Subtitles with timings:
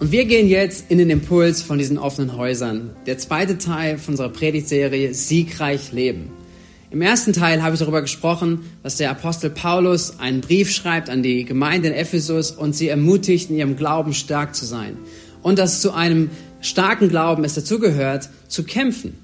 [0.00, 2.90] Und wir gehen jetzt in den Impuls von diesen offenen Häusern.
[3.06, 6.30] Der zweite Teil von unserer Predigtserie Siegreich Leben.
[6.92, 11.24] Im ersten Teil habe ich darüber gesprochen, dass der Apostel Paulus einen Brief schreibt an
[11.24, 14.96] die Gemeinde in Ephesus und sie ermutigt, in ihrem Glauben stark zu sein.
[15.42, 16.30] Und dass zu einem
[16.60, 19.18] starken Glauben es dazugehört, zu kämpfen.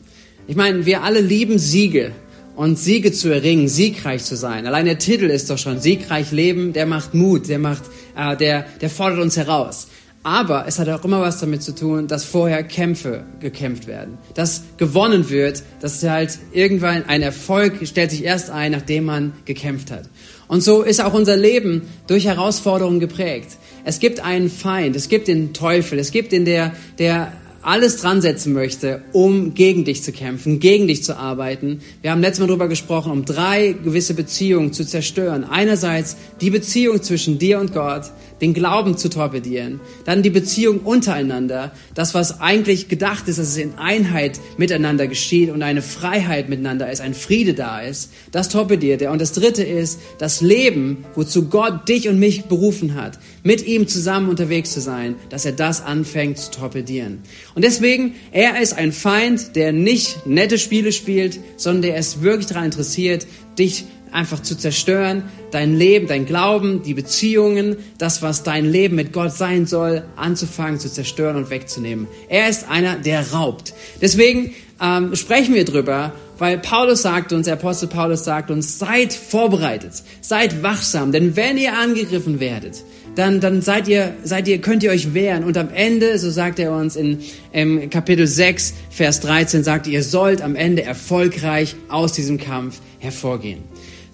[0.49, 2.11] Ich meine, wir alle lieben Siege
[2.57, 4.67] und Siege zu erringen, siegreich zu sein.
[4.67, 7.85] Allein der Titel ist doch schon siegreich leben, der macht Mut, der macht,
[8.17, 9.87] äh, der, der fordert uns heraus.
[10.25, 14.17] Aber es hat auch immer was damit zu tun, dass vorher Kämpfe gekämpft werden.
[14.33, 19.91] Dass gewonnen wird, dass halt irgendwann ein Erfolg stellt sich erst ein, nachdem man gekämpft
[19.91, 20.09] hat.
[20.49, 23.59] Und so ist auch unser Leben durch Herausforderungen geprägt.
[23.85, 27.31] Es gibt einen Feind, es gibt den Teufel, es gibt den, der, der
[27.65, 31.81] alles dran setzen möchte, um gegen dich zu kämpfen, gegen dich zu arbeiten.
[32.03, 35.45] Wir haben letztes Mal darüber gesprochen, um drei gewisse Beziehungen zu zerstören.
[35.45, 38.11] Einerseits die Beziehung zwischen dir und Gott,
[38.41, 43.57] den Glauben zu torpedieren, dann die Beziehung untereinander, das, was eigentlich gedacht ist, dass es
[43.57, 49.01] in Einheit miteinander geschieht und eine Freiheit miteinander ist, ein Friede da ist, das torpediert
[49.03, 49.13] er.
[49.13, 53.87] Und das dritte ist das Leben, wozu Gott dich und mich berufen hat, mit ihm
[53.87, 57.23] zusammen unterwegs zu sein, dass er das anfängt zu torpedieren.
[57.55, 62.47] Und deswegen, er ist ein Feind, der nicht nette Spiele spielt, sondern der ist wirklich
[62.47, 63.27] daran interessiert,
[63.59, 69.13] dich einfach zu zerstören, dein Leben, dein Glauben, die Beziehungen, das, was dein Leben mit
[69.13, 72.07] Gott sein soll, anzufangen zu zerstören und wegzunehmen.
[72.29, 73.75] Er ist einer, der raubt.
[74.01, 79.13] Deswegen ähm, sprechen wir drüber, weil Paulus sagt uns, der Apostel Paulus sagt uns, seid
[79.13, 82.83] vorbereitet, seid wachsam, denn wenn ihr angegriffen werdet,
[83.15, 85.45] dann, dann seid ihr, seid ihr, könnt ihr euch wehren.
[85.45, 87.21] Und am Ende, so sagt er uns in,
[87.53, 93.63] im Kapitel 6, Vers 13, sagt ihr sollt am Ende erfolgreich aus diesem Kampf hervorgehen.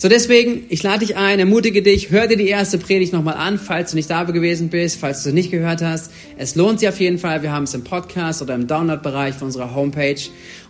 [0.02, 3.58] So deswegen, ich lade dich ein, ermutige dich, hör dir die erste Predigt nochmal an,
[3.58, 6.10] falls du nicht da gewesen bist, falls du es nicht gehört hast.
[6.38, 7.42] Es lohnt sich auf jeden Fall.
[7.42, 10.16] Wir haben es im Podcast oder im Download-Bereich von unserer Homepage.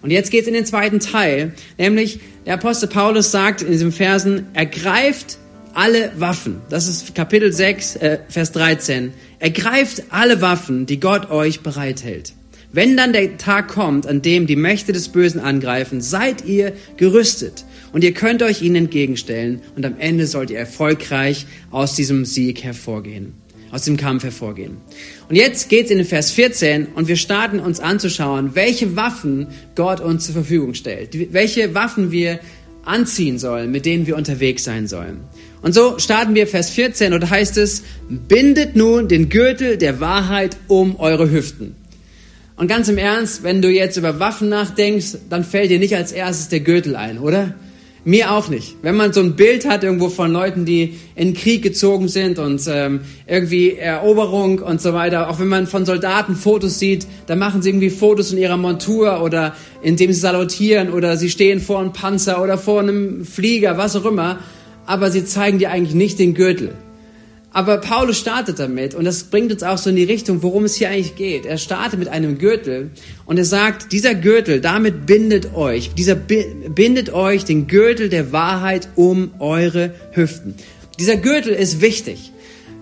[0.02, 4.48] Und jetzt geht's in den zweiten Teil, nämlich der Apostel Paulus sagt in diesem Versen,
[4.52, 5.38] ergreift
[5.74, 6.60] alle Waffen.
[6.68, 9.12] Das ist Kapitel 6, äh, Vers 13.
[9.38, 12.32] Ergreift alle Waffen, die Gott euch bereithält.
[12.72, 17.64] Wenn dann der Tag kommt, an dem die Mächte des Bösen angreifen, seid ihr gerüstet
[17.92, 22.62] und ihr könnt euch ihnen entgegenstellen und am Ende sollt ihr erfolgreich aus diesem Sieg
[22.62, 23.32] hervorgehen,
[23.70, 24.76] aus dem Kampf hervorgehen.
[25.28, 30.00] Und jetzt geht's in den Vers 14 und wir starten uns anzuschauen, welche Waffen Gott
[30.00, 32.40] uns zur Verfügung stellt, welche Waffen wir
[32.84, 35.20] anziehen sollen, mit denen wir unterwegs sein sollen.
[35.62, 40.56] Und so starten wir Vers 14 und heißt es, bindet nun den Gürtel der Wahrheit
[40.68, 41.76] um eure Hüften
[42.60, 46.12] und ganz im Ernst, wenn du jetzt über Waffen nachdenkst, dann fällt dir nicht als
[46.12, 47.54] erstes der Gürtel ein, oder?
[48.02, 48.76] Mir auch nicht.
[48.80, 52.62] Wenn man so ein Bild hat irgendwo von Leuten, die in Krieg gezogen sind und
[52.66, 57.60] ähm, irgendwie Eroberung und so weiter, auch wenn man von Soldaten Fotos sieht, dann machen
[57.60, 61.92] sie irgendwie Fotos in ihrer Montur oder indem sie salutieren oder sie stehen vor einem
[61.92, 64.38] Panzer oder vor einem Flieger, was auch immer,
[64.86, 66.74] aber sie zeigen dir eigentlich nicht den Gürtel.
[67.52, 70.76] Aber Paulus startet damit und das bringt uns auch so in die Richtung, worum es
[70.76, 71.46] hier eigentlich geht.
[71.46, 72.90] Er startet mit einem Gürtel
[73.26, 78.88] und er sagt, dieser Gürtel, damit bindet euch, dieser bindet euch den Gürtel der Wahrheit
[78.94, 80.54] um eure Hüften.
[81.00, 82.30] Dieser Gürtel ist wichtig.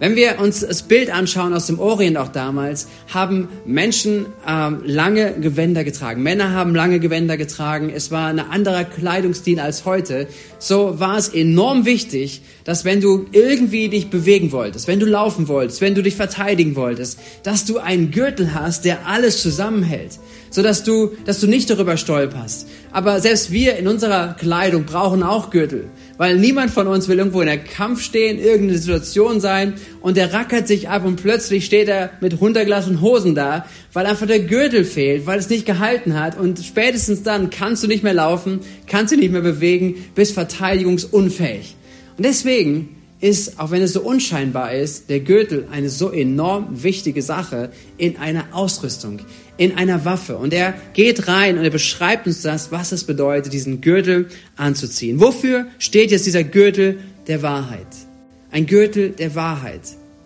[0.01, 5.33] Wenn wir uns das Bild anschauen aus dem Orient auch damals, haben Menschen ähm, lange
[5.41, 6.23] Gewänder getragen.
[6.23, 7.91] Männer haben lange Gewänder getragen.
[7.93, 10.29] Es war ein anderer Kleidungsstil als heute.
[10.61, 15.49] So war es enorm wichtig, dass wenn du irgendwie dich bewegen wolltest, wenn du laufen
[15.49, 20.19] wolltest, wenn du dich verteidigen wolltest, dass du einen Gürtel hast, der alles zusammenhält
[20.51, 22.69] so dass du, dass du nicht darüber stolperst.
[22.91, 27.41] Aber selbst wir in unserer Kleidung brauchen auch Gürtel, weil niemand von uns will irgendwo
[27.41, 31.89] in der Kampf stehen, irgendeine Situation sein und der rackert sich ab und plötzlich steht
[31.89, 36.39] er mit runtergelassenen Hosen da, weil einfach der Gürtel fehlt, weil es nicht gehalten hat
[36.39, 41.78] und spätestens dann kannst du nicht mehr laufen, kannst du nicht mehr bewegen, bist verteidigungsunfähig.
[42.19, 47.23] Und deswegen ist, auch wenn es so unscheinbar ist, der Gürtel eine so enorm wichtige
[47.23, 49.21] Sache in einer Ausrüstung,
[49.57, 50.37] in einer Waffe.
[50.37, 54.27] Und er geht rein und er beschreibt uns das, was es bedeutet, diesen Gürtel
[54.57, 55.21] anzuziehen.
[55.21, 56.99] Wofür steht jetzt dieser Gürtel
[57.29, 57.87] der Wahrheit?
[58.51, 59.83] Ein Gürtel der Wahrheit.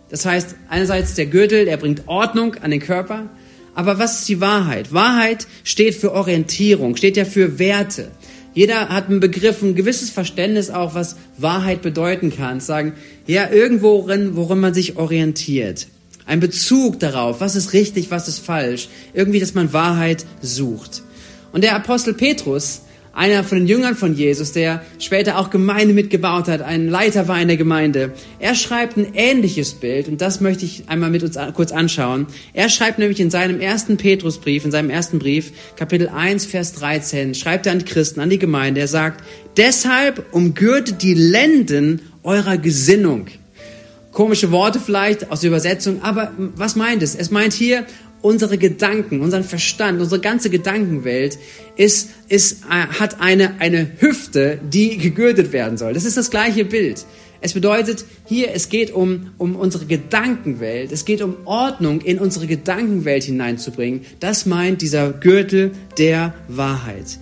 [0.09, 3.29] Das heißt, einerseits der Gürtel, der bringt Ordnung an den Körper.
[3.75, 4.93] Aber was ist die Wahrheit?
[4.93, 8.11] Wahrheit steht für Orientierung, steht ja für Werte.
[8.55, 12.61] Jeder hat einen Begriff, ein gewisses Verständnis auch, was Wahrheit bedeuten kann.
[12.61, 12.93] Sagen,
[13.27, 15.87] ja, irgendwo, worin man sich orientiert.
[16.27, 18.89] Ein Bezug darauf, was ist richtig, was ist falsch.
[19.15, 21.03] Irgendwie, dass man Wahrheit sucht.
[21.53, 22.83] Und der Apostel Petrus
[23.13, 27.41] einer von den Jüngern von Jesus, der später auch Gemeinde mitgebaut hat, ein Leiter war
[27.41, 28.13] in der Gemeinde.
[28.39, 32.27] Er schreibt ein ähnliches Bild und das möchte ich einmal mit uns kurz anschauen.
[32.55, 37.35] Er schreibt nämlich in seinem ersten Petrusbrief, in seinem ersten Brief, Kapitel 1, Vers 13,
[37.35, 39.23] schreibt er an Christen, an die Gemeinde, er sagt,
[39.57, 43.27] deshalb umgürtet die Lenden eurer Gesinnung.
[44.13, 47.15] Komische Worte vielleicht aus der Übersetzung, aber was meint es?
[47.15, 47.87] Es meint hier,
[48.23, 51.39] unsere Gedanken, unseren Verstand, unsere ganze Gedankenwelt
[51.77, 55.93] ist, ist, äh, hat eine, eine Hüfte, die gegürtet werden soll.
[55.93, 57.05] Das ist das gleiche Bild.
[57.45, 62.47] Es bedeutet hier, es geht um, um unsere Gedankenwelt, es geht um Ordnung in unsere
[62.47, 64.03] Gedankenwelt hineinzubringen.
[64.21, 67.19] Das meint dieser Gürtel der Wahrheit.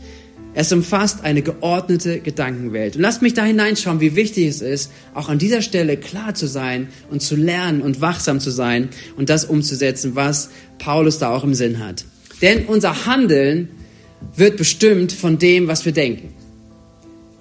[0.53, 2.97] Es umfasst eine geordnete Gedankenwelt.
[2.97, 6.47] Und lasst mich da hineinschauen, wie wichtig es ist, auch an dieser Stelle klar zu
[6.47, 11.45] sein und zu lernen und wachsam zu sein und das umzusetzen, was Paulus da auch
[11.45, 12.05] im Sinn hat.
[12.43, 13.69] Denn unser Handeln
[14.35, 16.35] wird bestimmt von dem, was wir denken.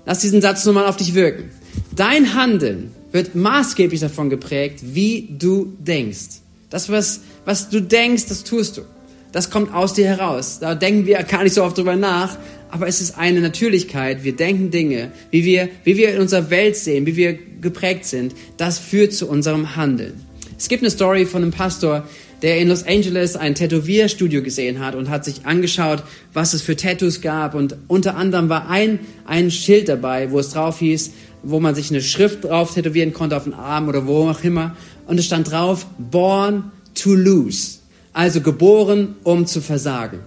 [0.06, 1.50] Lass diesen Satz nur mal auf dich wirken.
[1.96, 6.42] Dein Handeln wird maßgeblich davon geprägt, wie du denkst.
[6.70, 8.82] Das, was, was du denkst, das tust du.
[9.32, 10.60] Das kommt aus dir heraus.
[10.60, 12.38] Da denken wir gar nicht so oft drüber nach,
[12.72, 14.24] aber es ist eine Natürlichkeit.
[14.24, 18.34] Wir denken Dinge, wie wir, wie wir in unserer Welt sehen, wie wir geprägt sind.
[18.58, 20.26] Das führt zu unserem Handeln.
[20.58, 22.08] Es gibt eine Story von einem Pastor,
[22.42, 26.04] der in Los Angeles ein Tätowierstudio gesehen hat und hat sich angeschaut,
[26.34, 27.54] was es für Tattoos gab.
[27.54, 31.12] Und unter anderem war ein, ein Schild dabei, wo es drauf hieß,
[31.44, 34.76] wo man sich eine Schrift drauf tätowieren konnte auf den Arm oder wo auch immer.
[35.06, 37.79] Und es stand drauf, born to lose.
[38.14, 40.20] Also geboren, um zu versagen.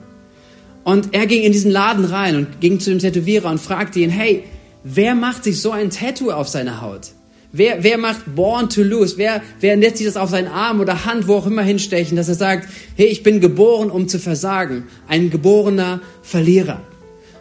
[0.84, 4.11] Und er ging in diesen Laden rein und ging zu dem Tätowierer und fragte ihn,
[4.11, 4.44] hey,
[4.82, 7.12] wer macht sich so ein Tattoo auf seine Haut?
[7.55, 9.19] Wer, wer macht Born to Lose?
[9.19, 12.29] Wer, wer lässt sich das auf seinen Arm oder Hand, wo auch immer hinstechen, dass
[12.29, 14.84] er sagt, hey, ich bin geboren, um zu versagen.
[15.06, 16.81] Ein geborener Verlierer.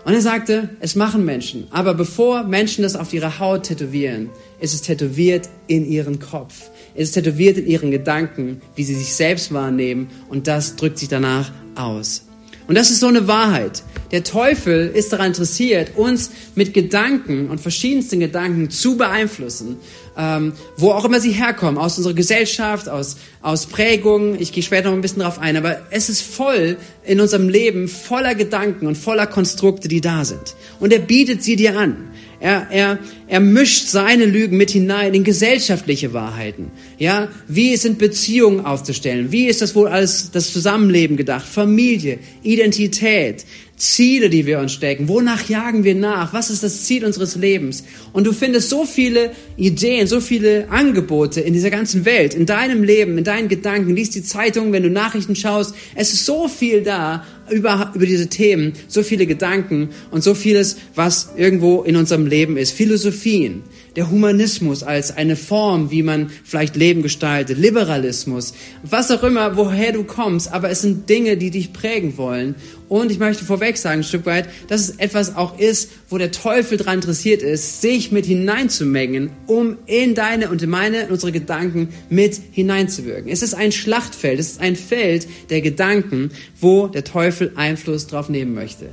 [0.04, 1.68] Und er sagte, es machen Menschen.
[1.72, 4.30] Aber bevor Menschen das auf ihre Haut tätowieren,
[4.60, 6.71] ist es tätowiert in ihren Kopf.
[6.96, 10.10] Es ist tätowiert in ihren Gedanken, wie sie sich selbst wahrnehmen.
[10.30, 12.26] Und das drückt sich danach aus.
[12.68, 13.84] Und das ist so eine Wahrheit.
[14.12, 19.78] Der Teufel ist daran interessiert, uns mit Gedanken und verschiedensten Gedanken zu beeinflussen,
[20.18, 24.40] ähm, wo auch immer sie herkommen, aus unserer Gesellschaft, aus, aus Prägungen.
[24.40, 27.88] Ich gehe später noch ein bisschen darauf ein, aber es ist voll in unserem Leben
[27.88, 30.56] voller Gedanken und voller Konstrukte, die da sind.
[30.80, 32.11] Und er bietet sie dir an.
[32.42, 36.72] Er, er, er mischt seine Lügen mit hinein in gesellschaftliche Wahrheiten.
[36.98, 39.32] Ja, wie sind Beziehungen aufzustellen?
[39.32, 41.46] Wie ist das wohl alles das Zusammenleben gedacht?
[41.46, 43.46] Familie, Identität,
[43.82, 45.08] Ziele, die wir uns stecken.
[45.08, 46.34] Wonach jagen wir nach?
[46.34, 47.84] Was ist das Ziel unseres Lebens?
[48.14, 52.84] Und du findest so viele Ideen, so viele Angebote in dieser ganzen Welt, in deinem
[52.84, 53.96] Leben, in deinen Gedanken.
[53.96, 55.76] Lies die Zeitung, wenn du Nachrichten schaust.
[55.96, 60.78] Es ist so viel da über, über diese Themen, so viele Gedanken und so vieles,
[60.96, 62.72] was irgendwo in unserem Leben ist.
[62.72, 63.64] Philosophien
[63.96, 68.54] der Humanismus als eine Form, wie man vielleicht Leben gestaltet, Liberalismus,
[68.84, 72.56] was auch immer, woher du kommst, aber es sind Dinge, die dich prägen wollen.
[72.88, 76.32] Und ich möchte vorweg sagen, ein Stück weit, dass es etwas auch ist, wo der
[76.32, 81.32] Teufel daran interessiert ist, sich mit hineinzumengen, um in deine und in meine, in unsere
[81.32, 83.32] Gedanken mit hineinzuwirken.
[83.32, 88.30] Es ist ein Schlachtfeld, es ist ein Feld der Gedanken, wo der Teufel Einfluss drauf
[88.30, 88.90] nehmen möchte.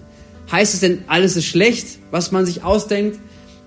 [0.50, 3.18] Heißt es denn, alles ist schlecht, was man sich ausdenkt?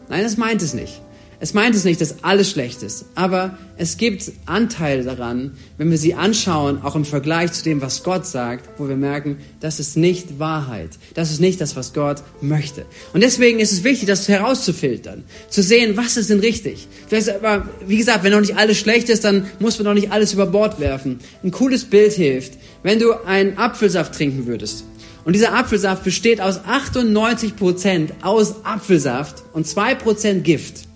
[0.10, 1.02] Nein, das meint es nicht.
[1.44, 5.98] Es meint es nicht, dass alles schlecht ist, aber es gibt Anteile daran, wenn wir
[5.98, 9.98] sie anschauen, auch im Vergleich zu dem, was Gott sagt, wo wir merken, das ist
[9.98, 10.92] nicht Wahrheit.
[11.16, 12.86] Das ist nicht das, was Gott möchte.
[13.14, 16.88] Und deswegen ist es wichtig, das herauszufiltern, zu sehen, was ist denn richtig.
[17.10, 20.46] Wie gesagt, wenn noch nicht alles schlecht ist, dann muss man noch nicht alles über
[20.46, 21.18] Bord werfen.
[21.44, 24.84] Ein cooles Bild hilft, wenn du einen Apfelsaft trinken würdest.
[25.26, 30.91] Und dieser Apfelsaft besteht aus 98 Prozent aus Apfelsaft und 2% Gift.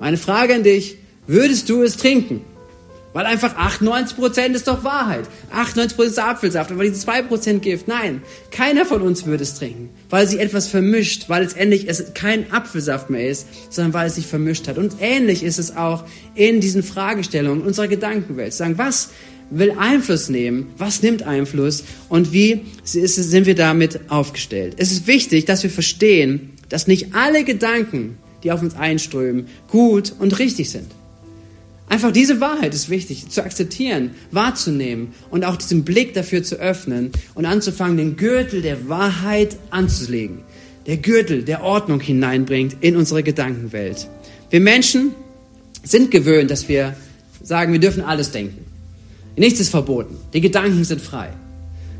[0.00, 2.42] Meine Frage an dich, würdest du es trinken?
[3.16, 5.24] Weil einfach 98% ist doch Wahrheit.
[5.50, 10.28] 98% ist Apfelsaft, aber diese 2% Gift, nein, keiner von uns würde es trinken, weil
[10.28, 14.68] sich etwas vermischt, weil letztendlich es kein Apfelsaft mehr ist, sondern weil es sich vermischt
[14.68, 14.76] hat.
[14.76, 18.52] Und ähnlich ist es auch in diesen Fragestellungen unserer Gedankenwelt.
[18.52, 19.08] Sagen, was
[19.48, 20.74] will Einfluss nehmen?
[20.76, 21.84] Was nimmt Einfluss?
[22.10, 24.74] Und wie sind wir damit aufgestellt?
[24.76, 30.12] Es ist wichtig, dass wir verstehen, dass nicht alle Gedanken die auf uns einströmen, gut
[30.18, 30.86] und richtig sind.
[31.88, 37.12] Einfach diese Wahrheit ist wichtig zu akzeptieren, wahrzunehmen und auch diesen Blick dafür zu öffnen
[37.34, 40.40] und anzufangen, den Gürtel der Wahrheit anzulegen.
[40.86, 44.08] Der Gürtel, der Ordnung hineinbringt in unsere Gedankenwelt.
[44.50, 45.12] Wir Menschen
[45.82, 46.96] sind gewöhnt, dass wir
[47.42, 48.64] sagen, wir dürfen alles denken.
[49.36, 50.16] Nichts ist verboten.
[50.32, 51.30] Die Gedanken sind frei.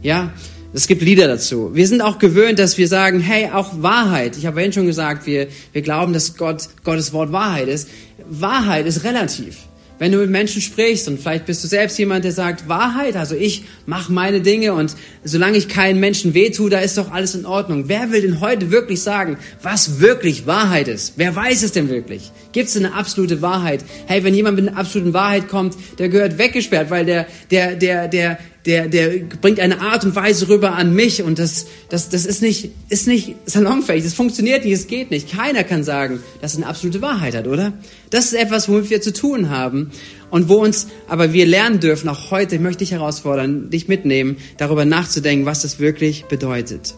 [0.02, 0.33] Ja,
[0.76, 1.71] Es gibt Lieder dazu.
[1.73, 4.37] Wir sind auch gewöhnt, dass wir sagen, hey, auch Wahrheit.
[4.37, 7.88] Ich habe vorhin schon gesagt, wir, wir glauben, dass Gott, Gottes Wort Wahrheit ist.
[8.28, 9.56] Wahrheit ist relativ.
[9.99, 13.35] Wenn du mit Menschen sprichst und vielleicht bist du selbst jemand, der sagt, Wahrheit, also
[13.35, 17.47] ich mache meine Dinge und solange ich keinen Menschen wehtue, da ist doch alles in
[17.47, 17.85] Ordnung.
[17.87, 21.14] Wer will denn heute wirklich sagen, was wirklich Wahrheit ist?
[21.16, 22.30] Wer weiß es denn wirklich?
[22.52, 23.83] Gibt es eine absolute Wahrheit?
[24.04, 28.09] Hey, wenn jemand mit einer absoluten Wahrheit kommt, der gehört weggesperrt, weil der, der, der,
[28.09, 32.26] der, der, der bringt eine Art und Weise rüber an mich und das, das, das
[32.26, 35.30] ist nicht, ist nicht salonfähig, das funktioniert nicht, es geht nicht.
[35.30, 37.73] Keiner kann sagen, dass es eine absolute Wahrheit hat, oder?
[38.11, 39.92] Das ist etwas, womit wir zu tun haben
[40.30, 44.85] und wo uns, aber wir lernen dürfen, auch heute möchte ich herausfordern, dich mitnehmen, darüber
[44.85, 46.94] nachzudenken, was das wirklich bedeutet.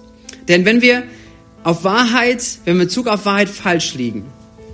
[0.49, 1.03] Denn wenn wir
[1.65, 4.25] auf Wahrheit, wenn wir in Bezug auf Wahrheit falsch liegen,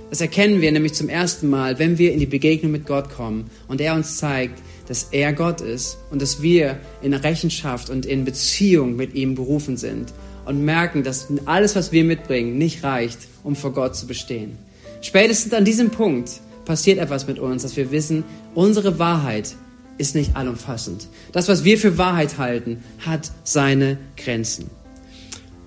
[0.09, 3.49] das erkennen wir nämlich zum ersten Mal, wenn wir in die Begegnung mit Gott kommen
[3.67, 8.25] und er uns zeigt, dass er Gott ist und dass wir in Rechenschaft und in
[8.25, 10.13] Beziehung mit ihm berufen sind
[10.45, 14.57] und merken, dass alles, was wir mitbringen, nicht reicht, um vor Gott zu bestehen.
[15.01, 16.29] Spätestens an diesem Punkt
[16.65, 18.23] passiert etwas mit uns, dass wir wissen,
[18.53, 19.55] unsere Wahrheit
[19.97, 21.07] ist nicht allumfassend.
[21.31, 24.69] Das, was wir für Wahrheit halten, hat seine Grenzen.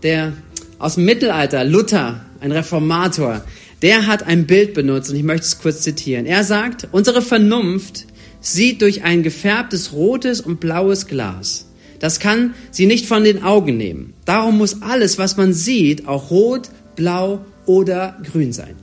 [0.03, 0.33] Der
[0.79, 3.43] aus dem Mittelalter, Luther, ein Reformator,
[3.83, 6.27] der hat ein Bild benutzt und ich möchte es kurz zitieren.
[6.27, 8.07] Er sagt, unsere Vernunft
[8.53, 11.67] sieht durch ein gefärbtes rotes und blaues Glas.
[11.99, 14.15] Das kann sie nicht von den Augen nehmen.
[14.25, 18.75] Darum muss alles, was man sieht, auch rot, blau oder grün sein.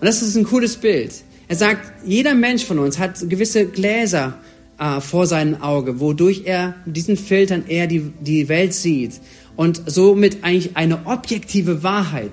[0.00, 1.12] Und das ist ein cooles Bild.
[1.48, 4.38] Er sagt, jeder Mensch von uns hat gewisse Gläser
[4.78, 9.20] äh, vor seinem Auge, wodurch er mit diesen Filtern eher die, die Welt sieht
[9.56, 12.32] und somit eigentlich eine objektive Wahrheit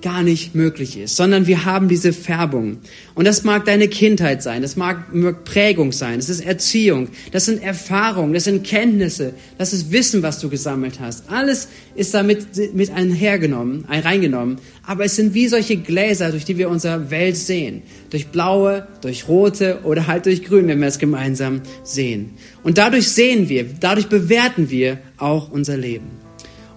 [0.00, 2.78] gar nicht möglich ist, sondern wir haben diese Färbung.
[3.14, 7.46] Und das mag deine Kindheit sein, das mag, mag Prägung sein, das ist Erziehung, das
[7.46, 11.30] sind Erfahrungen, das sind Kenntnisse, das ist Wissen, was du gesammelt hast.
[11.30, 14.58] Alles ist damit mit einhergenommen, reingenommen.
[14.86, 17.82] Aber es sind wie solche Gläser, durch die wir unsere Welt sehen.
[18.10, 22.30] Durch blaue, durch rote oder halt durch grün, wenn wir es gemeinsam sehen.
[22.62, 26.06] Und dadurch sehen wir, dadurch bewerten wir auch unser Leben.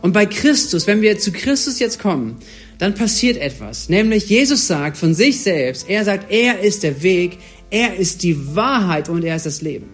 [0.02, 2.38] Und bei Christus, wenn wir zu Christus jetzt kommen,
[2.82, 3.90] dann passiert etwas.
[3.90, 7.38] Nämlich Jesus sagt von sich selbst, er sagt, er ist der Weg,
[7.70, 9.86] er ist die Wahrheit und er ist das Leben.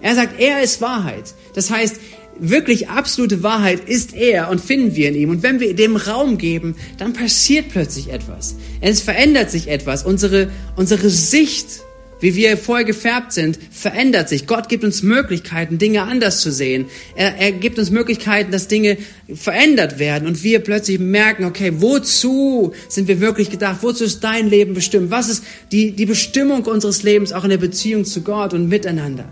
[0.00, 1.34] Er sagt, er ist Wahrheit.
[1.56, 1.96] Das heißt,
[2.38, 5.30] wirklich absolute Wahrheit ist er und finden wir in ihm.
[5.30, 8.54] Und wenn wir dem Raum geben, dann passiert plötzlich etwas.
[8.80, 10.04] Es verändert sich etwas.
[10.04, 11.80] Unsere, unsere Sicht
[12.20, 14.46] wie wir vorher gefärbt sind, verändert sich.
[14.46, 16.86] Gott gibt uns Möglichkeiten, Dinge anders zu sehen.
[17.14, 18.96] Er, er gibt uns Möglichkeiten, dass Dinge
[19.34, 23.78] verändert werden und wir plötzlich merken, okay, wozu sind wir wirklich gedacht?
[23.82, 25.10] Wozu ist dein Leben bestimmt?
[25.10, 29.26] Was ist die, die Bestimmung unseres Lebens auch in der Beziehung zu Gott und miteinander?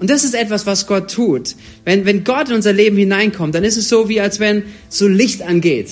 [0.00, 1.56] Und das ist etwas, was Gott tut.
[1.84, 5.08] Wenn, wenn Gott in unser Leben hineinkommt, dann ist es so, wie als wenn so
[5.08, 5.88] Licht angeht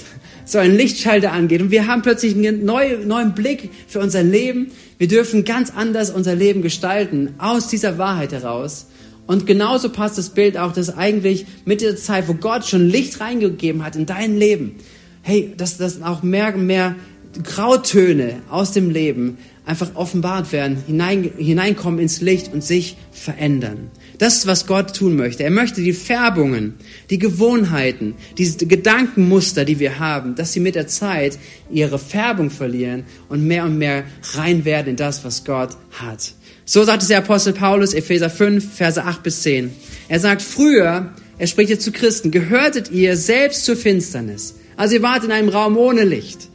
[0.47, 4.69] so ein Lichtschalter angeht und wir haben plötzlich einen neuen, neuen Blick für unser Leben.
[4.97, 8.87] Wir dürfen ganz anders unser Leben gestalten, aus dieser Wahrheit heraus.
[9.27, 13.21] Und genauso passt das Bild auch, dass eigentlich mit der Zeit, wo Gott schon Licht
[13.21, 14.77] reingegeben hat in dein Leben,
[15.23, 16.95] hey, dass, dass auch mehr, mehr
[17.43, 23.91] Grautöne aus dem Leben einfach offenbart werden, hinein, hineinkommen ins Licht und sich verändern.
[24.19, 25.45] Das ist, was Gott tun möchte.
[25.45, 26.75] Er möchte die Färbungen,
[27.11, 31.39] die Gewohnheiten, diese Gedankenmuster, die wir haben, dass sie mit der Zeit
[31.71, 34.05] ihre Färbung verlieren und mehr und mehr
[34.35, 36.33] rein werden in das, was Gott hat.
[36.65, 39.71] So sagt es der Apostel Paulus, Epheser 5, Verse 8 bis 10.
[40.09, 44.57] Er sagt, früher, er spricht jetzt zu Christen, gehörtet ihr selbst zur Finsternis.
[44.77, 46.49] Also ihr wart in einem Raum ohne Licht.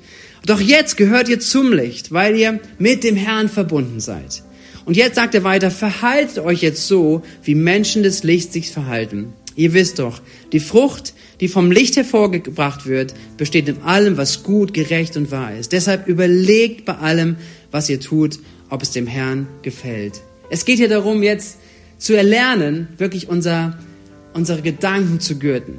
[0.46, 4.44] Doch jetzt gehört ihr zum Licht, weil ihr mit dem Herrn verbunden seid.
[4.86, 9.34] Und jetzt sagt er weiter, verhaltet euch jetzt so, wie Menschen des Lichts sich verhalten.
[9.56, 10.22] Ihr wisst doch,
[10.54, 15.56] die Frucht, die vom Licht hervorgebracht wird, besteht in allem, was gut, gerecht und wahr
[15.56, 15.72] ist.
[15.72, 17.36] Deshalb überlegt bei allem,
[17.70, 20.22] was ihr tut, ob es dem Herrn gefällt.
[20.50, 21.58] Es geht hier darum, jetzt
[21.98, 23.78] zu erlernen, wirklich unser,
[24.34, 25.78] unsere Gedanken zu gürten,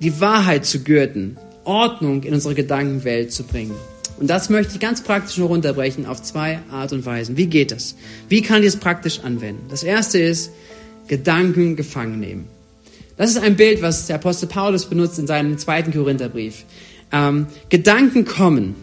[0.00, 3.74] die Wahrheit zu gürten, Ordnung in unsere Gedankenwelt zu bringen.
[4.20, 7.38] Und das möchte ich ganz praktisch nur runterbrechen auf zwei Art und Weisen.
[7.38, 7.96] Wie geht das?
[8.28, 9.66] Wie kann ich es praktisch anwenden?
[9.70, 10.50] Das erste ist,
[11.08, 12.44] Gedanken gefangen nehmen.
[13.16, 16.64] Das ist ein Bild, was der Apostel Paulus benutzt in seinem zweiten Korintherbrief.
[17.12, 18.74] Ähm, Gedanken kommen,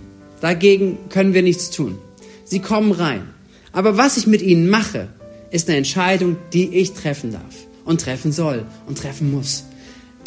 [0.41, 1.99] dagegen können wir nichts tun.
[2.43, 3.29] Sie kommen rein.
[3.71, 5.07] Aber was ich mit ihnen mache,
[5.51, 9.65] ist eine Entscheidung, die ich treffen darf und treffen soll und treffen muss.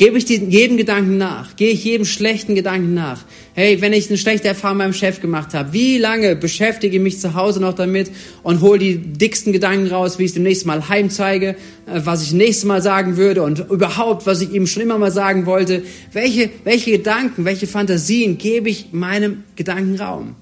[0.00, 1.57] Gebe ich jedem Gedanken nach?
[1.57, 3.23] Gehe ich jedem schlechten Gedanken nach?
[3.52, 7.21] Hey, wenn ich eine schlechte Erfahrung meinem Chef gemacht habe, wie lange beschäftige ich mich
[7.21, 8.11] zu Hause noch damit
[8.42, 12.23] und hole die dicksten Gedanken raus, wie ich es demnächst Mal heim zeige, äh, was
[12.23, 15.83] ich nächstes Mal sagen würde und überhaupt, was ich ihm schon immer mal sagen wollte?
[16.14, 20.35] Welche, welche Gedanken, welche Fantasien gebe ich meinem Gedankenraum?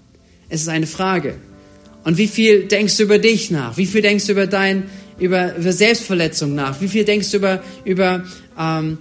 [0.49, 1.35] Es ist eine Frage.
[2.05, 3.77] Und wie viel denkst du über dich nach?
[3.77, 4.85] Wie viel denkst du über dein,
[5.19, 6.81] über, über Selbstverletzung nach?
[6.81, 8.23] Wie viel denkst du über, über,
[8.57, 8.99] ähm,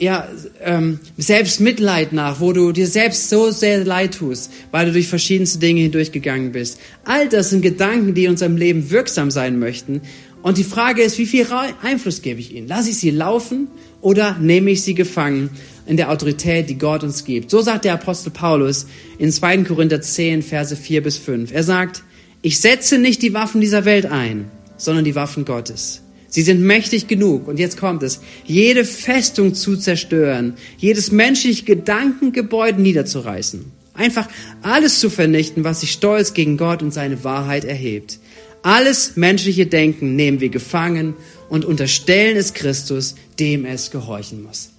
[0.00, 0.26] ja,
[0.64, 5.58] ähm, Selbstmitleid nach, wo du dir selbst so sehr leid tust, weil du durch verschiedenste
[5.58, 6.80] Dinge hindurchgegangen bist.
[7.04, 10.00] All das sind Gedanken, die in unserem Leben wirksam sein möchten.
[10.42, 11.46] Und die Frage ist, wie viel
[11.82, 12.66] Einfluss gebe ich ihnen?
[12.66, 13.68] Lasse ich sie laufen
[14.00, 15.50] oder nehme ich sie gefangen
[15.86, 17.50] in der Autorität, die Gott uns gibt?
[17.50, 18.86] So sagt der Apostel Paulus
[19.18, 19.64] in 2.
[19.64, 21.52] Korinther 10, Verse 4 bis 5.
[21.52, 22.02] Er sagt,
[22.40, 26.00] ich setze nicht die Waffen dieser Welt ein, sondern die Waffen Gottes.
[26.30, 32.80] Sie sind mächtig genug, und jetzt kommt es, jede Festung zu zerstören, jedes menschliche Gedankengebäude
[32.80, 33.64] niederzureißen.
[33.94, 34.28] Einfach
[34.62, 38.20] alles zu vernichten, was sich stolz gegen Gott und seine Wahrheit erhebt.
[38.62, 41.14] Alles menschliche Denken nehmen wir gefangen
[41.48, 44.70] und unterstellen es Christus, dem es gehorchen muss.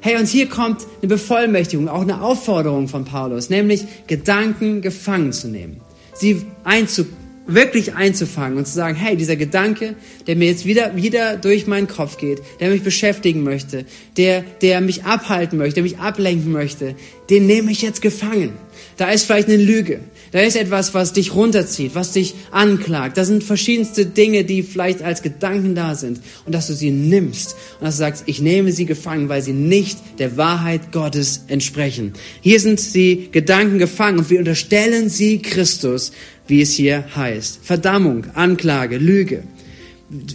[0.00, 5.48] Hey, und hier kommt eine Bevollmächtigung, auch eine Aufforderung von Paulus, nämlich Gedanken gefangen zu
[5.48, 5.80] nehmen,
[6.14, 9.94] sie einzubauen wirklich einzufangen und zu sagen, hey, dieser Gedanke,
[10.26, 13.84] der mir jetzt wieder, wieder durch meinen Kopf geht, der mich beschäftigen möchte,
[14.16, 16.94] der, der mich abhalten möchte, der mich ablenken möchte,
[17.30, 18.54] den nehme ich jetzt gefangen.
[18.96, 20.00] Da ist vielleicht eine Lüge.
[20.32, 23.16] Da ist etwas, was dich runterzieht, was dich anklagt.
[23.16, 26.20] Da sind verschiedenste Dinge, die vielleicht als Gedanken da sind.
[26.44, 29.52] Und dass du sie nimmst und dass du sagst, ich nehme sie gefangen, weil sie
[29.52, 32.14] nicht der Wahrheit Gottes entsprechen.
[32.40, 36.12] Hier sind sie Gedanken gefangen und wir unterstellen sie Christus,
[36.46, 37.60] wie es hier heißt.
[37.62, 39.42] Verdammung, Anklage, Lüge,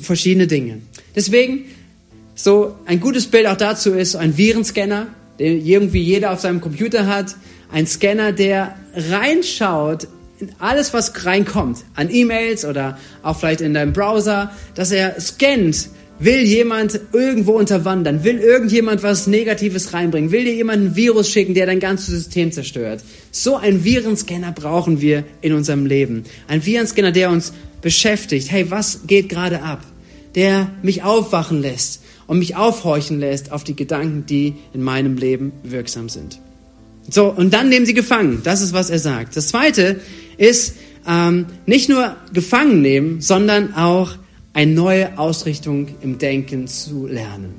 [0.01, 0.81] verschiedene Dinge.
[1.15, 1.65] Deswegen,
[2.35, 5.07] so ein gutes Bild auch dazu ist ein Virenscanner,
[5.39, 7.35] den irgendwie jeder auf seinem Computer hat.
[7.71, 10.07] Ein Scanner, der reinschaut
[10.39, 15.89] in alles, was reinkommt, an E-Mails oder auch vielleicht in deinem Browser, dass er scannt,
[16.21, 18.23] Will jemand irgendwo unterwandern?
[18.23, 20.31] Will irgendjemand was Negatives reinbringen?
[20.31, 23.03] Will dir jemand ein Virus schicken, der dein ganzes System zerstört?
[23.31, 26.25] So einen Virenscanner brauchen wir in unserem Leben.
[26.47, 28.51] Ein Virenscanner, der uns beschäftigt.
[28.51, 29.83] Hey, was geht gerade ab?
[30.35, 35.51] Der mich aufwachen lässt und mich aufhorchen lässt auf die Gedanken, die in meinem Leben
[35.63, 36.39] wirksam sind.
[37.09, 38.41] So, und dann nehmen sie gefangen.
[38.43, 39.35] Das ist, was er sagt.
[39.35, 40.00] Das zweite
[40.37, 40.75] ist,
[41.07, 44.17] ähm, nicht nur gefangen nehmen, sondern auch
[44.53, 47.53] eine neue Ausrichtung im Denken zu lernen.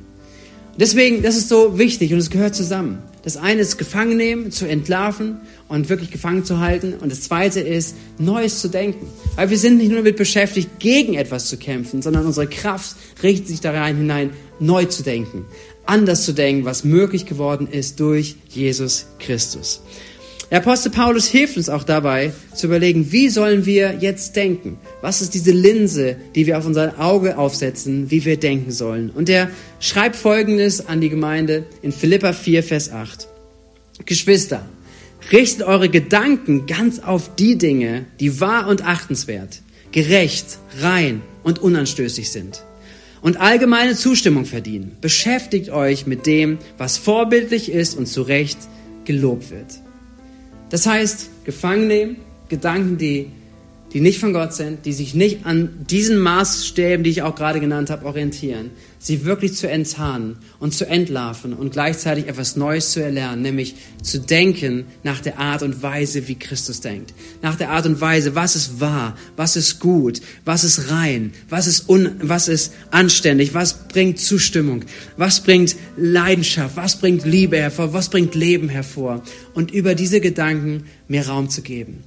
[0.78, 3.02] Deswegen, das ist so wichtig und es gehört zusammen.
[3.22, 6.94] Das eine ist gefangen nehmen, zu entlarven und wirklich gefangen zu halten.
[6.94, 9.06] Und das zweite ist, Neues zu denken.
[9.36, 13.48] Weil wir sind nicht nur damit beschäftigt, gegen etwas zu kämpfen, sondern unsere Kraft richtet
[13.48, 15.44] sich da rein hinein, neu zu denken.
[15.86, 19.82] Anders zu denken, was möglich geworden ist durch Jesus Christus.
[20.52, 24.76] Der Apostel Paulus hilft uns auch dabei zu überlegen, wie sollen wir jetzt denken?
[25.00, 29.08] Was ist diese Linse, die wir auf unser Auge aufsetzen, wie wir denken sollen?
[29.08, 29.48] Und er
[29.80, 33.28] schreibt Folgendes an die Gemeinde in Philippa 4, Vers 8.
[34.04, 34.68] Geschwister,
[35.32, 42.30] richtet eure Gedanken ganz auf die Dinge, die wahr und achtenswert, gerecht, rein und unanstößig
[42.30, 42.62] sind
[43.22, 44.98] und allgemeine Zustimmung verdienen.
[45.00, 48.58] Beschäftigt euch mit dem, was vorbildlich ist und zu Recht
[49.06, 49.81] gelobt wird.
[50.72, 52.16] Das heißt, gefangen nehmen,
[52.48, 53.30] Gedanken, die,
[53.92, 57.60] die nicht von Gott sind, die sich nicht an diesen Maßstäben, die ich auch gerade
[57.60, 63.02] genannt habe, orientieren, sie wirklich zu enttarnen und zu entlarven und gleichzeitig etwas Neues zu
[63.02, 67.12] erlernen, nämlich zu denken nach der Art und Weise, wie Christus denkt.
[67.42, 71.66] Nach der Art und Weise, was ist wahr, was ist gut, was ist rein, was
[71.66, 74.84] ist, un, was ist anständig, was bringt Zustimmung,
[75.16, 79.22] was bringt Leidenschaft, was bringt Liebe hervor, was bringt Leben hervor.
[79.52, 82.04] Und über diese Gedanken mehr Raum zu geben.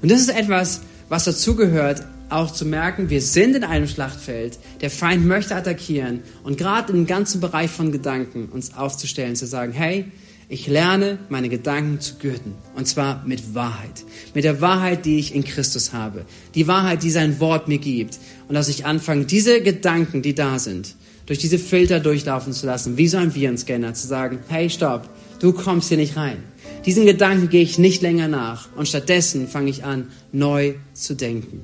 [0.00, 4.90] Und das ist etwas, was dazugehört, auch zu merken, wir sind in einem Schlachtfeld, der
[4.90, 10.04] Feind möchte attackieren und gerade im ganzen Bereich von Gedanken uns aufzustellen, zu sagen, hey,
[10.50, 12.54] ich lerne meine Gedanken zu gürten.
[12.74, 17.10] Und zwar mit Wahrheit, mit der Wahrheit, die ich in Christus habe, die Wahrheit, die
[17.10, 18.18] sein Wort mir gibt.
[18.48, 20.94] Und dass ich anfange, diese Gedanken, die da sind,
[21.26, 25.52] durch diese Filter durchlaufen zu lassen, wie so ein Virenscanner, zu sagen, hey, stopp, du
[25.52, 26.42] kommst hier nicht rein.
[26.86, 31.62] Diesen Gedanken gehe ich nicht länger nach und stattdessen fange ich an, neu zu denken.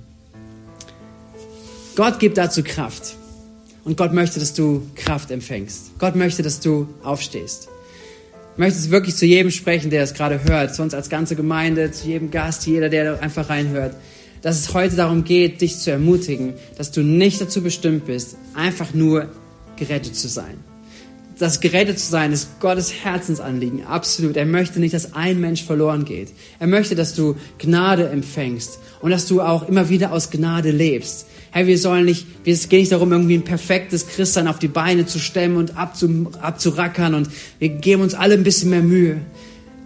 [1.96, 3.16] Gott gibt dazu Kraft.
[3.84, 5.98] Und Gott möchte, dass du Kraft empfängst.
[5.98, 7.68] Gott möchte, dass du aufstehst.
[8.54, 11.36] Ich möchte es wirklich zu jedem sprechen, der es gerade hört, zu uns als ganze
[11.36, 13.94] Gemeinde, zu jedem Gast, jeder, der einfach reinhört,
[14.42, 18.94] dass es heute darum geht, dich zu ermutigen, dass du nicht dazu bestimmt bist, einfach
[18.94, 19.28] nur
[19.76, 20.56] gerettet zu sein.
[21.38, 23.84] Das gerettet zu sein, ist Gottes Herzensanliegen.
[23.86, 24.36] Absolut.
[24.36, 26.32] Er möchte nicht, dass ein Mensch verloren geht.
[26.58, 31.26] Er möchte, dass du Gnade empfängst und dass du auch immer wieder aus Gnade lebst.
[31.50, 35.06] Hey, wir sollen nicht, es geht nicht darum, irgendwie ein perfektes Christsein auf die Beine
[35.06, 39.20] zu stemmen und abzu, abzurackern und wir geben uns alle ein bisschen mehr Mühe.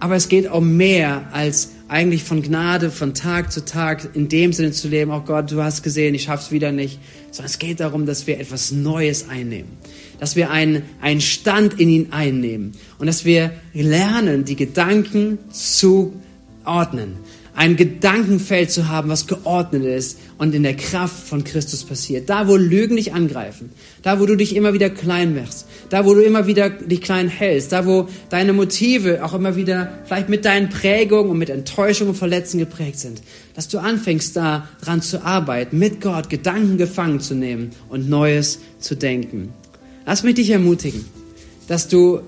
[0.00, 4.52] Aber es geht um mehr als eigentlich von Gnade von Tag zu Tag in dem
[4.52, 7.80] Sinne zu leben, oh Gott, du hast gesehen, ich schaff's wieder nicht, sondern es geht
[7.80, 9.70] darum, dass wir etwas Neues einnehmen,
[10.18, 12.72] dass wir einen, einen Stand in ihn einnehmen.
[12.98, 16.14] Und dass wir lernen, die Gedanken zu
[16.64, 17.16] ordnen,
[17.58, 22.30] ein Gedankenfeld zu haben, was geordnet ist und in der Kraft von Christus passiert.
[22.30, 23.70] Da, wo Lügen dich angreifen,
[24.02, 27.26] da, wo du dich immer wieder klein machst, da, wo du immer wieder dich klein
[27.26, 32.10] hältst, da, wo deine Motive auch immer wieder vielleicht mit deinen Prägungen und mit Enttäuschungen
[32.10, 33.22] und Verletzungen geprägt sind,
[33.56, 38.60] dass du anfängst, da dran zu arbeiten, mit Gott Gedanken gefangen zu nehmen und Neues
[38.78, 39.52] zu denken.
[40.06, 41.04] Lass mich dich ermutigen,
[41.66, 42.20] dass du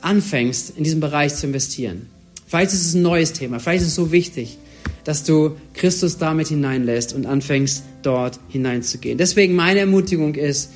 [0.00, 2.06] anfängst, in diesem Bereich zu investieren.
[2.46, 4.58] Vielleicht ist es ein neues Thema, vielleicht ist es so wichtig,
[5.06, 9.16] dass du Christus damit hineinlässt und anfängst, dort hineinzugehen.
[9.16, 10.72] Deswegen meine Ermutigung ist,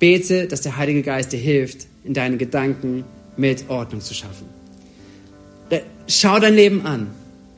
[0.00, 3.04] bete, dass der Heilige Geist dir hilft, in deinen Gedanken
[3.36, 4.46] mit Ordnung zu schaffen.
[6.08, 7.06] Schau dein Leben an.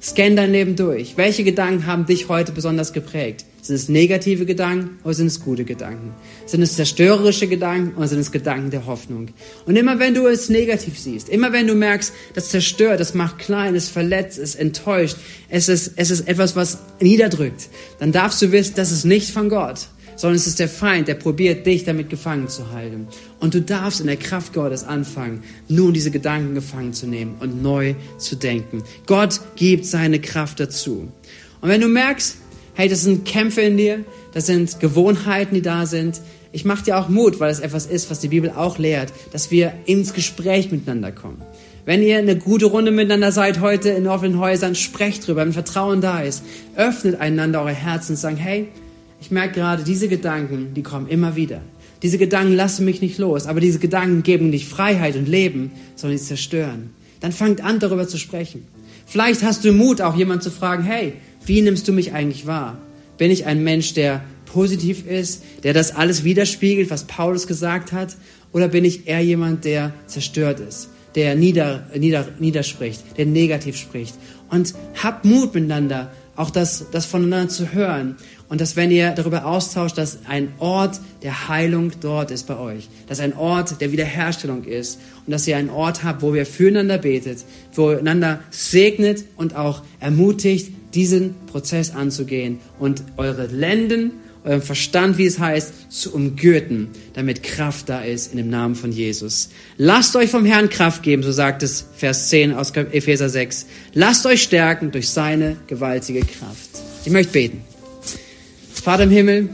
[0.02, 1.16] Scan dein Leben durch.
[1.16, 3.46] Welche Gedanken haben dich heute besonders geprägt?
[3.64, 6.14] Sind es negative Gedanken oder sind es gute Gedanken?
[6.44, 9.28] Sind es zerstörerische Gedanken oder sind es Gedanken der Hoffnung?
[9.64, 13.38] Und immer wenn du es negativ siehst, immer wenn du merkst, das zerstört, das macht
[13.38, 15.16] klein, es verletzt, es enttäuscht,
[15.48, 19.48] es ist, es ist etwas, was niederdrückt, dann darfst du wissen, das ist nicht von
[19.48, 23.08] Gott, sondern es ist der Feind, der probiert, dich damit gefangen zu halten.
[23.40, 27.62] Und du darfst in der Kraft Gottes anfangen, nun diese Gedanken gefangen zu nehmen und
[27.62, 28.82] neu zu denken.
[29.06, 31.10] Gott gibt seine Kraft dazu.
[31.62, 32.36] Und wenn du merkst,
[32.74, 36.20] hey, das sind Kämpfe in dir, das sind Gewohnheiten, die da sind.
[36.52, 39.50] Ich mache dir auch Mut, weil es etwas ist, was die Bibel auch lehrt, dass
[39.50, 41.42] wir ins Gespräch miteinander kommen.
[41.84, 46.00] Wenn ihr eine gute Runde miteinander seid heute in offenen Häusern, sprecht drüber, wenn Vertrauen
[46.00, 46.42] da ist.
[46.76, 48.68] Öffnet einander eure Herzen und sagt, hey,
[49.20, 51.60] ich merke gerade, diese Gedanken, die kommen immer wieder.
[52.02, 56.18] Diese Gedanken lassen mich nicht los, aber diese Gedanken geben nicht Freiheit und Leben, sondern
[56.18, 56.90] sie zerstören.
[57.20, 58.66] Dann fangt an, darüber zu sprechen.
[59.06, 61.14] Vielleicht hast du Mut, auch jemand zu fragen, hey,
[61.46, 62.78] wie nimmst du mich eigentlich wahr?
[63.18, 68.16] Bin ich ein Mensch, der positiv ist, der das alles widerspiegelt, was Paulus gesagt hat?
[68.52, 74.14] Oder bin ich eher jemand, der zerstört ist, der nieder, nieder, niederspricht, der negativ spricht?
[74.50, 78.16] Und habt Mut miteinander, auch das, das voneinander zu hören.
[78.48, 82.88] Und dass, wenn ihr darüber austauscht, dass ein Ort der Heilung dort ist bei euch,
[83.08, 86.98] dass ein Ort der Wiederherstellung ist und dass ihr einen Ort habt, wo ihr füreinander
[86.98, 94.12] betet, wo ihr einander segnet und auch ermutigt, diesen Prozess anzugehen und eure Lenden,
[94.44, 98.92] euren Verstand, wie es heißt, zu umgürten, damit Kraft da ist in dem Namen von
[98.92, 99.48] Jesus.
[99.78, 103.66] Lasst euch vom Herrn Kraft geben, so sagt es Vers 10 aus Epheser 6.
[103.94, 106.70] Lasst euch stärken durch seine gewaltige Kraft.
[107.04, 107.62] Ich möchte beten.
[108.72, 109.48] Vater im Himmel,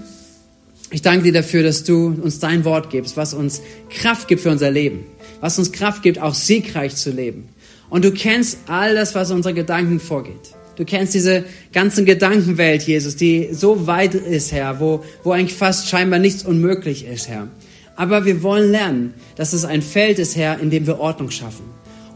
[0.91, 4.51] ich danke dir dafür, dass du uns dein Wort gibst, was uns Kraft gibt für
[4.51, 5.05] unser Leben,
[5.41, 7.49] was uns Kraft gibt, auch siegreich zu leben.
[7.91, 10.55] Und du kennst all das, was unsere Gedanken vorgeht.
[10.81, 15.89] Du kennst diese ganzen Gedankenwelt, Jesus, die so weit ist, Herr, wo, wo eigentlich fast
[15.89, 17.49] scheinbar nichts unmöglich ist, Herr.
[17.97, 21.65] Aber wir wollen lernen, dass es ein Feld ist, Herr, in dem wir Ordnung schaffen.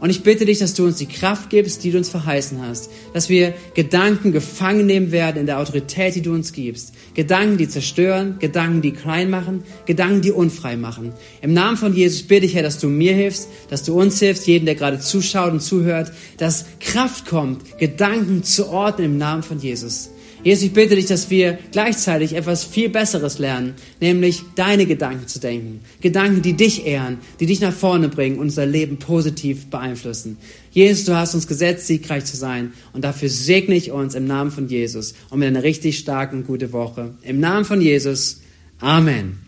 [0.01, 2.89] Und ich bitte dich, dass du uns die Kraft gibst, die du uns verheißen hast.
[3.13, 6.93] Dass wir Gedanken gefangen nehmen werden in der Autorität, die du uns gibst.
[7.13, 11.13] Gedanken, die zerstören, Gedanken, die klein machen, Gedanken, die unfrei machen.
[11.41, 14.47] Im Namen von Jesus bitte ich, Herr, dass du mir hilfst, dass du uns hilfst,
[14.47, 19.59] jeden, der gerade zuschaut und zuhört, dass Kraft kommt, Gedanken zu ordnen im Namen von
[19.59, 20.09] Jesus.
[20.45, 25.39] Jesus, ich bitte dich, dass wir gleichzeitig etwas viel Besseres lernen, nämlich deine Gedanken zu
[25.39, 25.79] denken.
[26.01, 30.37] Gedanken, die dich ehren, die dich nach vorne bringen und unser Leben positiv beeinflussen.
[30.69, 34.51] Jesus, du hast uns gesetzt, siegreich zu sein und dafür segne ich uns im Namen
[34.51, 37.15] von Jesus und mit einer richtig starken, gute Woche.
[37.23, 38.41] Im Namen von Jesus.
[38.79, 39.39] Amen.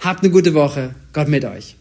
[0.00, 0.96] Habt eine gute Woche.
[1.12, 1.76] Gott mit euch.